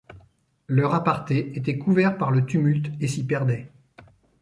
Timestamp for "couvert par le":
1.77-2.43